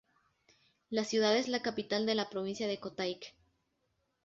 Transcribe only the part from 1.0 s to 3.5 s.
ciudad es la capital de la provincia de Kotayk.